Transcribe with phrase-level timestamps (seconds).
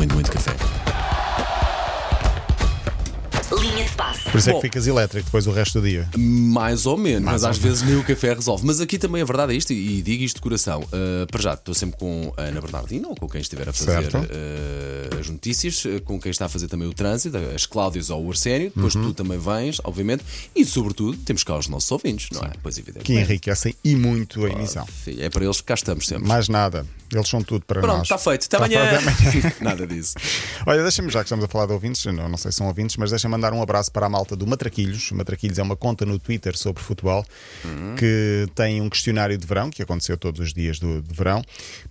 [0.00, 0.69] muito, muito café.
[4.12, 4.30] Passe.
[4.30, 4.60] Por isso é Bom.
[4.60, 6.08] que ficas elétrico depois o resto do dia.
[6.16, 8.64] Mais ou menos, Mais mas ou às vezes nem o café resolve.
[8.66, 10.80] Mas aqui também a verdade é isto, e digo isto de coração.
[10.82, 14.08] Uh, para já, estou sempre com a Ana Bernardino, ou com quem estiver a fazer
[14.14, 18.24] uh, as notícias, uh, com quem está a fazer também o trânsito, as Cláudias ou
[18.24, 18.72] o Arsénio.
[18.74, 19.02] Depois Uhum.
[19.08, 20.24] tu também vens, obviamente.
[20.54, 22.50] E sobretudo, temos cá os nossos ouvintes, não é?
[22.62, 23.04] Pois evidente.
[23.04, 24.86] Que enriquecem e muito a emissão.
[25.18, 26.26] É para eles que cá estamos sempre.
[26.26, 26.86] Mais nada.
[27.12, 28.02] Eles são tudo para Pronto, nós.
[28.02, 28.44] está feito.
[28.46, 29.00] Até Tá amanhã.
[29.60, 30.14] Nada disso.
[30.64, 32.96] Olha, deixa-me, já que estamos a falar de ouvintes, não, não sei se são ouvintes,
[32.96, 35.10] mas deixa-me mandar um abraço para a malta do Matraquilhos.
[35.12, 37.24] Matraquilhos é uma conta no Twitter sobre futebol
[37.98, 41.42] que tem um questionário de verão, que aconteceu todos os dias do, de verão.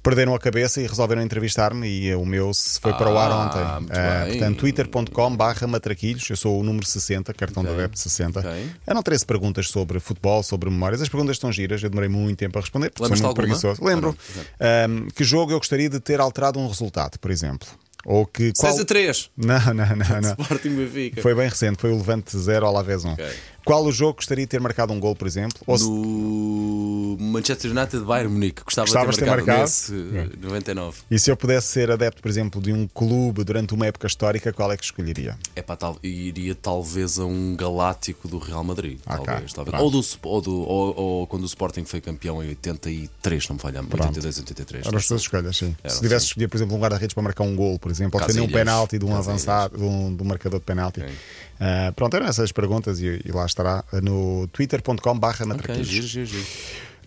[0.02, 3.46] Perderam a cabeça e resolveram entrevistar-me e o meu se foi para o ar Ah,
[3.80, 3.92] ontem.
[3.98, 4.32] Ah, bem.
[4.38, 6.30] portanto, twitter.com/barra Matraquilhos.
[6.30, 7.74] Eu sou o número 60, cartão Ok.
[7.76, 8.40] da Web 60.
[8.40, 8.70] Ok.
[8.88, 11.02] Eram 13 perguntas sobre futebol, sobre memórias.
[11.02, 13.44] As perguntas estão giras, eu demorei muito tempo a responder, porque sou muito alguma?
[13.46, 13.84] preguiçoso.
[13.84, 14.18] Lembro.
[14.60, 17.68] Ah, Ahm, que jogo eu gostaria de ter alterado um resultado, por exemplo?
[18.06, 18.52] Ou que.
[18.58, 19.30] qual- 6 a 3.
[19.38, 20.32] Não, não, não, não.
[20.40, 21.22] Sporting Benfica.
[21.22, 23.12] Foi bem recente, foi o Levante 0 ao Alavés 1.
[23.14, 23.26] Ok.
[23.66, 25.60] Qual o jogo gostaria de ter marcado um gol, por exemplo?
[25.68, 26.89] Ou se- No
[27.20, 28.64] Manchester United Bayern Munique.
[28.64, 29.70] Gostava Gostavas de de ter ter marcado, marcado?
[29.70, 30.98] nesse uh, 99.
[31.12, 34.52] E se eu pudesse ser adepto, por exemplo, de um clube durante uma época histórica,
[34.54, 35.38] qual é que escolheria?
[35.56, 39.00] É pá, tal, iria talvez a um galáctico do Real Madrid.
[39.06, 39.82] Ok, Talvez, talvez.
[39.82, 43.62] Ou, do, ou, do, ou, ou quando o Sporting foi campeão em 83, não me
[43.62, 44.86] falha 82, 83.
[44.86, 45.76] Eram as tuas escolhas, sim.
[45.84, 48.26] Eram, se tivesse escolher, por exemplo, um guarda-redes para marcar um gol, por exemplo, ou
[48.26, 49.28] defender um penalti de um Casillas.
[49.28, 51.02] avançado, de um, de um marcador de penalti.
[51.02, 51.14] Ok.
[51.62, 55.88] Ah, pronto, eram essas perguntas e, e lá estará no twitter.com/barra Ok, matraquilhos.
[55.88, 56.46] giro, giro, giro.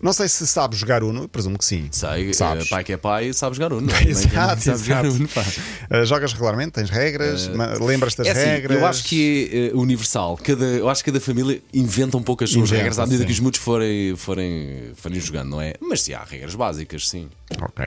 [0.03, 1.87] Não sei se sabes jogar Uno, presumo que sim.
[1.89, 2.65] Sei, Sabes.
[2.65, 3.87] eh, pai que é pai, sabe jogar Uno.
[4.05, 5.05] Exato, sabe jogar.
[5.05, 5.25] Uno.
[5.25, 6.71] Uh, jogas regularmente?
[6.73, 7.47] Tens regras?
[7.47, 8.77] Ma- Lembras-te das É assim, regras?
[8.79, 10.37] eu acho que é universal.
[10.43, 13.21] Cada, eu acho que cada família inventa um pouco as suas Inventa, regras à medida
[13.21, 13.27] sim.
[13.27, 15.73] que os muitos forem, forem, forem jogando, não é?
[15.79, 17.29] Mas se há regras básicas, sim.
[17.61, 17.85] Ok.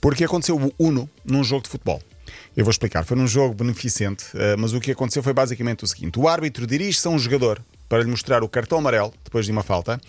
[0.00, 2.02] Porque aconteceu o Uno num jogo de futebol.
[2.56, 3.04] Eu vou explicar.
[3.04, 6.66] Foi num jogo beneficente, uh, mas o que aconteceu foi basicamente o seguinte: o árbitro
[6.66, 10.00] dirige-se a um jogador para lhe mostrar o cartão amarelo depois de uma falta.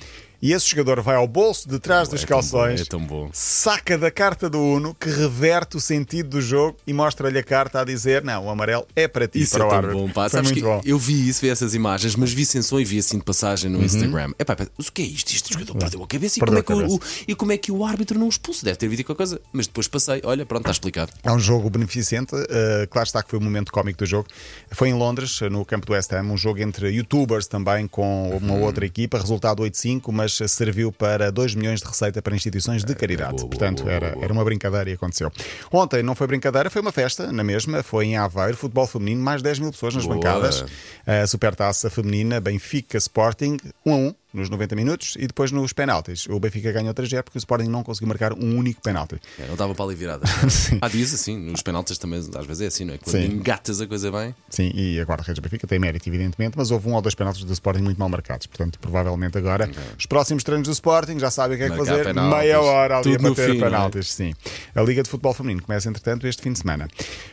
[0.45, 2.99] E esse jogador vai ao bolso de trás dos É tão bom, calções, é tão
[2.99, 3.29] bom.
[3.33, 7.81] saca da carta do Uno, que reverte o sentido do jogo e mostra-lhe a carta
[7.81, 9.97] a dizer: Não, o amarelo é para ti, Isso para é o tão árbitro.
[9.99, 10.29] bom, pá.
[10.29, 10.81] Foi Sabes muito bom.
[10.85, 13.83] eu vi isso, vi essas imagens, mas vi sensor e vi assim de passagem no
[13.83, 14.33] Instagram.
[14.37, 15.31] Epá, pá, mas o que é isto?
[15.33, 17.51] Este jogador perdeu a cabeça e como, Perdeu é que a o, o- e como
[17.51, 18.63] é que o árbitro não o expulsa?
[18.65, 19.41] Deve ter visto qualquer coisa.
[19.51, 21.11] Mas depois passei, olha, pronto, está explicado.
[21.23, 22.45] É um jogo beneficente, uh,
[22.91, 24.27] claro está que foi o momento cómico do jogo.
[24.71, 28.53] Foi em Londres, no campo do West Ham, um jogo entre youtubers também com uma
[28.53, 28.61] Uhum.
[28.63, 32.95] outra equipa, resultado 8-5, mas uh, serviu para 2 milhões de receita para instituições de
[32.95, 33.35] caridade.
[33.35, 35.31] É, boa, Portanto, era, era uma brincadeira e aconteceu.
[35.71, 39.41] Ontem não foi brincadeira, foi uma festa na mesma, foi em Aveiro, futebol feminino, mais
[39.41, 40.15] 10 mil pessoas nas Boa.
[40.15, 40.65] bancadas.
[41.05, 46.27] A supertaça feminina, Benfica Sporting, 1 a 1 nos 90 minutos e depois nos penaltis.
[46.27, 49.19] O Benfica ganhou 3 0 porque o Sporting não conseguiu marcar um único penalti.
[49.39, 50.25] É, não estava para ali virada.
[50.81, 52.97] Há dias assim, nos penaltis também, às vezes é assim, não é?
[52.97, 53.25] Quando Sim.
[53.25, 54.35] engatas a coisa bem.
[54.49, 57.43] Sim, e agora a Redes Benfica tem mérito, evidentemente, mas houve um ou dois penaltis
[57.43, 58.47] do Sporting muito mal marcados.
[58.47, 62.03] Portanto, provavelmente agora, os próximos treinos do Sporting já sabem o que é que fazer.
[62.03, 62.37] penaltis.
[62.37, 63.59] Meia hora ali a bater fim, é?
[63.61, 64.33] penaltis, sim.
[64.75, 66.87] A Liga de Futebol Feminino começa, entretanto, este fim de semana.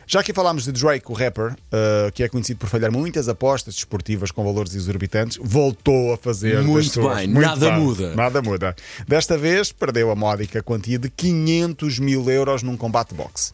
[0.07, 3.75] Já aqui falámos de Drake, o rapper, uh, que é conhecido por falhar muitas apostas
[3.75, 6.63] desportivas com valores exorbitantes, voltou a fazer.
[6.63, 8.15] das Muito bem, nada muda.
[8.15, 8.75] Nada muda.
[9.07, 13.53] Desta vez, perdeu a módica quantia de 500 mil euros num combate boxe.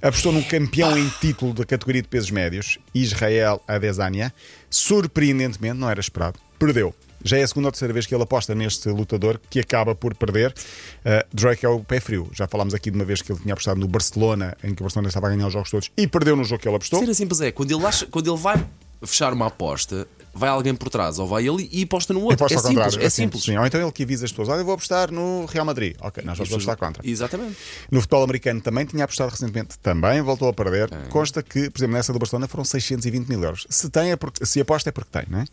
[0.00, 4.32] Apostou num campeão em título da categoria de pesos médios, Israel Adesanya.
[4.68, 6.94] Surpreendentemente, não era esperado, perdeu.
[7.24, 10.14] Já é a segunda ou terceira vez que ele aposta neste lutador que acaba por
[10.14, 10.52] perder.
[11.00, 12.30] Uh, Drake é o pé frio.
[12.32, 14.84] Já falámos aqui de uma vez que ele tinha apostado no Barcelona, em que o
[14.84, 17.04] Barcelona estava a ganhar os jogos todos e perdeu no jogo que ele apostou.
[17.04, 18.64] Ser simples é, quando ele, acha, quando ele vai
[19.04, 22.34] fechar uma aposta, vai alguém por trás, ou vai ele e aposta no outro.
[22.44, 23.06] aposta É ao simples, contrário.
[23.06, 23.42] é simples.
[23.44, 23.56] Sim.
[23.56, 25.96] Ou então ele que avisa as pessoas: Olha, eu vou apostar no Real Madrid.
[26.00, 27.08] Ok, nós vamos apostar contra.
[27.08, 27.56] Exatamente.
[27.90, 30.90] No futebol americano também tinha apostado recentemente, também voltou a perder.
[31.08, 33.66] Consta que, por exemplo, nessa do Barcelona foram 620 mil euros.
[33.70, 35.44] Se, tem é porque, se aposta é porque tem, não é?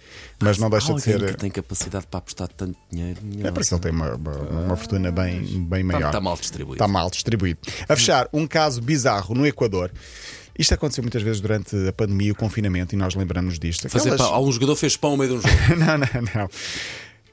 [0.42, 1.24] Mas não deixa de ser.
[1.26, 3.20] que tem capacidade para apostar tanto dinheiro.
[3.44, 6.08] É porque ele tem uma, uma, uma fortuna bem, bem maior.
[6.08, 6.76] Está mal distribuído.
[6.76, 7.60] Está mal distribuído.
[7.88, 9.92] A fechar, um caso bizarro no Equador.
[10.58, 13.90] Isto aconteceu muitas vezes durante a pandemia, o confinamento, e nós lembramos disto.
[13.90, 14.36] Fazer Aquelas- pão.
[14.36, 15.56] Algum jogador fez pão ao meio de um jogo.
[15.78, 16.50] não, não, não.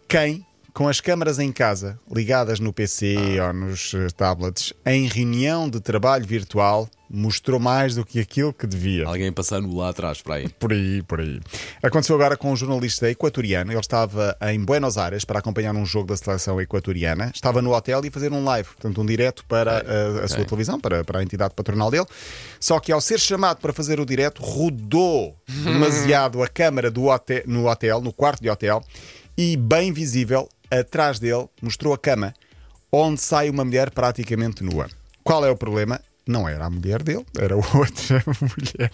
[0.08, 5.69] Quem, com as câmaras em casa ligadas no PC ou nos eh, tablets, em reunião
[5.69, 9.06] de trabalho virtual, mostrou mais do que aquilo que devia.
[9.06, 10.48] Alguém passando lá atrás, para aí.
[10.48, 11.40] Por aí, por aí.
[11.82, 13.72] Aconteceu agora com um jornalista equatoriano.
[13.72, 17.32] Ele estava em Buenos Aires para acompanhar um jogo da seleção equatoriana.
[17.34, 20.78] Estava no hotel e fazer um live, portanto, um direto para a, a sua televisão,
[20.78, 22.06] para, para a entidade patronal dele.
[22.60, 27.42] Só que ao ser chamado para fazer o direto, rodou demasiado a câmara do hotel,
[27.46, 28.82] no hotel, no quarto de hotel,
[29.36, 32.32] e bem visível, atrás dele, mostrou a cama
[32.92, 34.88] onde sai uma mulher praticamente nua.
[35.22, 36.00] Qual é o problema?
[36.26, 38.90] Não era a mulher dele, era outra mulher.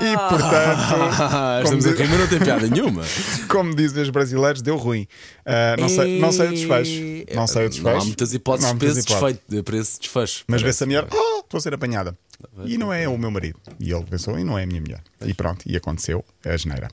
[0.00, 3.02] E portanto, Estamos diz- mas não tem piada nenhuma.
[3.48, 5.06] como dizem os brasileiros, deu ruim.
[5.44, 7.34] Ah, não, sei, não sei o desfecho.
[7.34, 7.90] Não sei o desfecho.
[7.94, 10.44] Não há muitas hipóteses há para esse, desfeito, para esse desfecho.
[10.48, 12.16] Mas vê-se a mulher, oh, estou a ser apanhada.
[12.64, 13.58] E não é o meu marido.
[13.80, 15.00] E ele pensou, e não é a minha mulher.
[15.24, 16.88] E pronto, e aconteceu a geneira.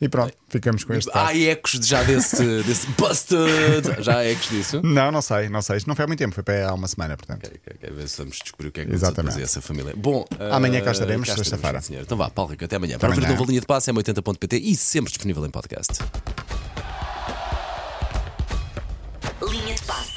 [0.00, 1.26] E pronto, ficamos com este caso.
[1.26, 4.02] Há ecos já desse, desse busted.
[4.02, 4.80] Já há ecos disso?
[4.82, 5.76] Não, não sei, não sei.
[5.76, 7.46] Isto não foi há muito tempo, foi para há uma semana, portanto.
[7.46, 9.20] Ok, ok, ok, ver se vamos descobrir o que é que Exatamente.
[9.20, 9.94] aconteceu essa família.
[9.96, 11.80] Bom, Amanhã eh, cá estaremos, cá sexta-feira.
[11.90, 12.98] Então vá, Paulo Rico, até amanhã.
[12.98, 13.28] Para amanhã.
[13.28, 15.98] ver nova linha de passe é 80.pt e sempre disponível em podcast.